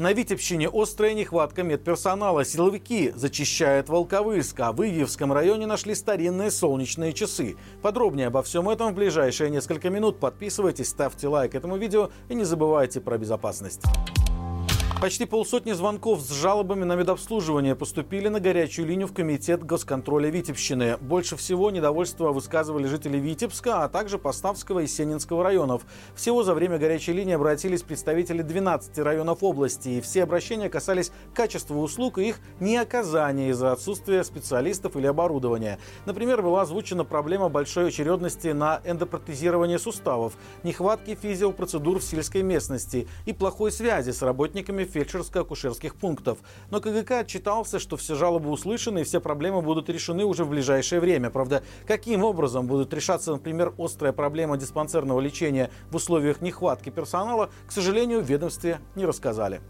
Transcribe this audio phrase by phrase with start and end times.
[0.00, 2.42] На Витебщине острая нехватка медперсонала.
[2.42, 7.56] Силовики зачищают Волковыск, а в Ивьевском районе нашли старинные солнечные часы.
[7.82, 10.18] Подробнее обо всем этом в ближайшие несколько минут.
[10.18, 13.82] Подписывайтесь, ставьте лайк этому видео и не забывайте про безопасность.
[15.00, 20.98] Почти полсотни звонков с жалобами на медобслуживание поступили на горячую линию в Комитет госконтроля Витебщины.
[20.98, 25.86] Больше всего недовольство высказывали жители Витебска, а также Поставского и Сенинского районов.
[26.14, 31.78] Всего за время горячей линии обратились представители 12 районов области, и все обращения касались качества
[31.78, 35.78] услуг и их неоказания из-за отсутствия специалистов или оборудования.
[36.04, 43.32] Например, была озвучена проблема большой очередности на эндопротезирование суставов, нехватки физиопроцедур в сельской местности и
[43.32, 46.38] плохой связи с работниками фельдшерско-акушерских пунктов.
[46.70, 51.00] Но КГК отчитался, что все жалобы услышаны и все проблемы будут решены уже в ближайшее
[51.00, 51.30] время.
[51.30, 57.72] Правда, каким образом будут решаться, например, острая проблема диспансерного лечения в условиях нехватки персонала, к
[57.72, 59.60] сожалению, в ведомстве не рассказали.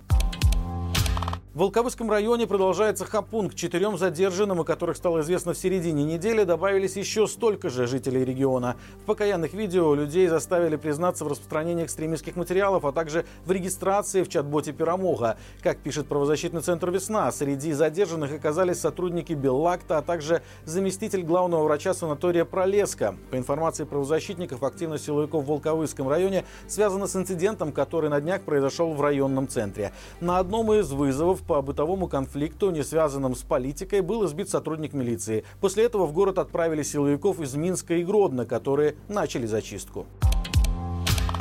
[1.60, 3.54] В Волковыском районе продолжается хапунг.
[3.54, 8.76] Четырем задержанным, о которых стало известно в середине недели, добавились еще столько же жителей региона.
[9.02, 14.30] В покаянных видео людей заставили признаться в распространении экстремистских материалов, а также в регистрации в
[14.30, 15.36] чат-боте Пирамога.
[15.62, 21.92] Как пишет правозащитный центр «Весна», среди задержанных оказались сотрудники Беллакта, а также заместитель главного врача
[21.92, 23.16] санатория Пролеска.
[23.30, 28.94] По информации правозащитников, активность силовиков в Волковыском районе связана с инцидентом, который на днях произошел
[28.94, 29.92] в районном центре.
[30.22, 35.42] На одном из вызовов по бытовому конфликту, не связанном с политикой, был избит сотрудник милиции.
[35.60, 40.06] После этого в город отправили силовиков из Минска и Гродно, которые начали зачистку.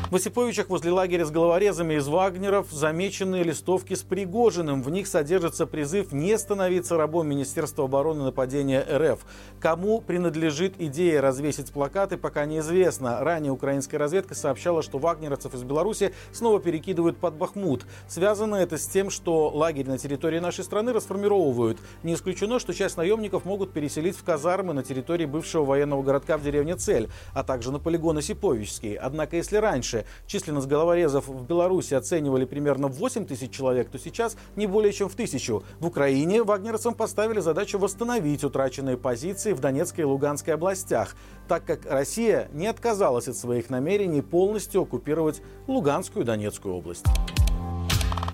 [0.10, 4.82] В Осиповичах возле лагеря с головорезами из Вагнеров замечены листовки с Пригожиным.
[4.82, 9.20] В них содержится призыв не становиться рабом Министерства обороны нападения РФ.
[9.60, 13.24] Кому принадлежит идея развесить плакаты, пока неизвестно.
[13.24, 17.86] Ранее украинская разведка сообщала, что вагнеровцев из Беларуси снова перекидывают под Бахмут.
[18.08, 21.78] Связано это с тем, что лагерь на территории нашей страны расформировывают.
[22.02, 26.44] Не исключено, что часть наемников могут переселить в казармы на территории бывшего военного городка в
[26.44, 28.96] деревне Цель, а также на полигон Осиповичский.
[28.96, 33.98] Однако, если раньше раньше численность головорезов в Беларуси оценивали примерно в 8 тысяч человек, то
[33.98, 35.64] сейчас не более чем в тысячу.
[35.80, 41.16] В Украине вагнеровцам поставили задачу восстановить утраченные позиции в Донецкой и Луганской областях,
[41.48, 47.06] так как Россия не отказалась от своих намерений полностью оккупировать Луганскую и Донецкую область.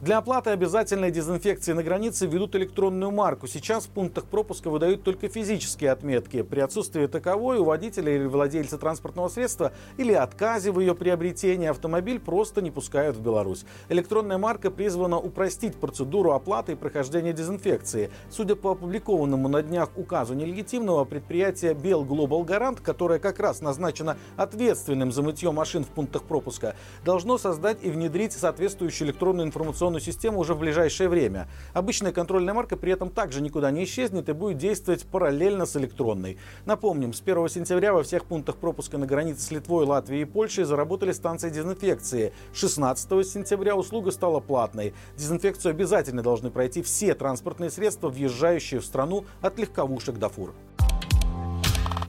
[0.06, 3.48] Для оплаты обязательной дезинфекции на границе ведут электронную марку.
[3.48, 6.44] Сейчас в пунктах пропуска выдают только физические отметки.
[6.44, 12.20] При отсутствии таковой у водителя или владельца транспортного средства или отказе в ее приобретении автомобиль
[12.20, 13.66] просто не пускают в Беларусь.
[13.90, 18.12] Электронная марка призвана упростить процедуру оплаты и прохождения дезинфекции.
[18.30, 24.18] Судя по опубликованному на днях указу нелегитимного предприятия Бел Глобал Гарант, которое как раз назначено
[24.38, 30.02] ответственным за мытье машин в пунктах пропуска, должно создать и внедрить соответствующую электронную информационную информационную
[30.02, 31.48] систему уже в ближайшее время.
[31.74, 36.38] Обычная контрольная марка при этом также никуда не исчезнет и будет действовать параллельно с электронной.
[36.66, 40.66] Напомним, с 1 сентября во всех пунктах пропуска на границе с Литвой, Латвией и Польшей
[40.66, 42.34] заработали станции дезинфекции.
[42.54, 44.94] 16 сентября услуга стала платной.
[45.18, 50.54] Дезинфекцию обязательно должны пройти все транспортные средства, въезжающие в страну от легковушек до фур.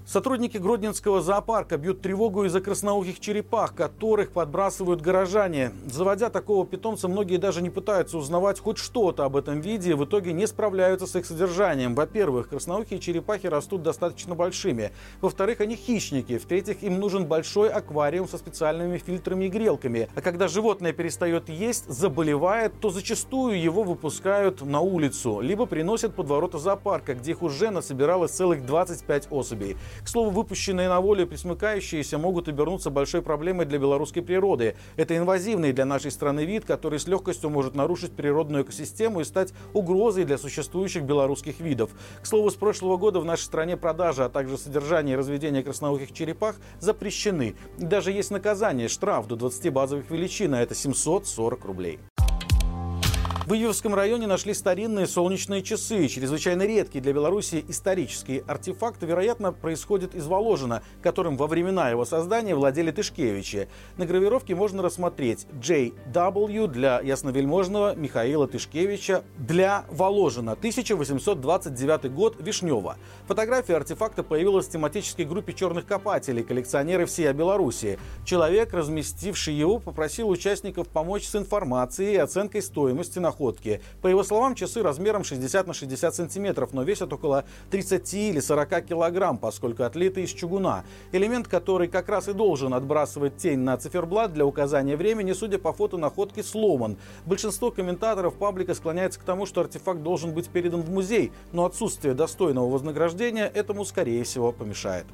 [0.06, 5.72] Сотрудники Гродненского зоопарка бьют тревогу из-за красноухих черепах, которых подбрасывают горожане.
[5.86, 10.32] Заводя такого питомца, многие даже не пытаются узнавать хоть что-то об этом виде в итоге
[10.32, 11.96] не справляются с их содержанием.
[11.96, 14.92] Во-первых, красноухие черепахи растут достаточно большими.
[15.20, 16.38] Во-вторых, они хищники.
[16.38, 20.08] В-третьих, им нужен большой аквариум со специальными фильтрами и грелками.
[20.14, 26.28] А когда животное перестает есть, заболевает, то зачастую его выпускают на улицу, либо приносят под
[26.28, 29.76] ворота зоопарка, где их уже насобиралось целых 25 особей.
[30.02, 34.76] К слову, выпущенные на волю присмыкающиеся могут обернуться большой проблемой для белорусской природы.
[34.96, 39.52] Это инвазивный для нашей страны вид, который с легкостью может нарушить природную экосистему и стать
[39.72, 41.90] угрозой для существующих белорусских видов.
[42.22, 46.12] К слову, с прошлого года в нашей стране продажа, а также содержание и разведение красноухих
[46.12, 47.54] черепах запрещены.
[47.78, 51.98] даже есть наказание, штраф до 20 базовых величин, а это 740 рублей.
[53.46, 56.08] В Ивьевском районе нашли старинные солнечные часы.
[56.08, 62.56] Чрезвычайно редкий для Беларуси исторический артефакт, вероятно, происходит из Воложина, которым во времена его создания
[62.56, 63.68] владели Тышкевичи.
[63.98, 72.96] На гравировке можно рассмотреть JW для ясновельможного Михаила Тышкевича для Воложина, 1829 год, Вишнева.
[73.28, 78.00] Фотография артефакта появилась в тематической группе черных копателей, коллекционеры всей Беларуси.
[78.24, 83.80] Человек, разместивший его, попросил участников помочь с информацией и оценкой стоимости находки находки.
[84.02, 88.86] По его словам, часы размером 60 на 60 сантиметров, но весят около 30 или 40
[88.86, 90.84] килограмм, поскольку отлиты из чугуна.
[91.12, 95.72] Элемент, который как раз и должен отбрасывать тень на циферблат для указания времени, судя по
[95.72, 96.96] фото находки, сломан.
[97.26, 102.14] Большинство комментаторов паблика склоняется к тому, что артефакт должен быть передан в музей, но отсутствие
[102.14, 105.06] достойного вознаграждения этому, скорее всего, помешает.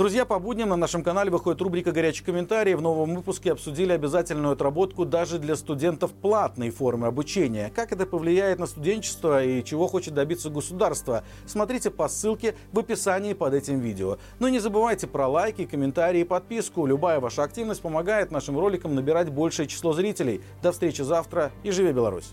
[0.00, 2.72] Друзья, по будням на нашем канале выходит рубрика «Горячие комментарии».
[2.72, 7.70] В новом выпуске обсудили обязательную отработку даже для студентов платной формы обучения.
[7.76, 11.22] Как это повлияет на студенчество и чего хочет добиться государство?
[11.44, 14.16] Смотрите по ссылке в описании под этим видео.
[14.38, 16.86] Но не забывайте про лайки, комментарии и подписку.
[16.86, 20.40] Любая ваша активность помогает нашим роликам набирать большее число зрителей.
[20.62, 22.32] До встречи завтра и живи Беларусь!